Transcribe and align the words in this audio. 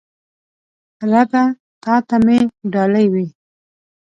ربه 1.11 1.43
تاته 1.83 2.17
مې 2.25 2.37
ډالۍ 2.71 3.05
وی 3.13 3.27